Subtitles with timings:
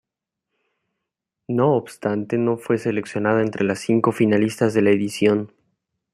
[1.47, 5.53] No obstante no fue seleccionada entre las cinco finalistas de la edición.